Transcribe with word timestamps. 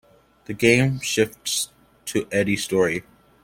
The 0.45 0.55
game 0.55 0.99
shifts 1.01 1.69
to 2.05 2.27
Eddie's 2.31 2.63
story. 2.63 3.03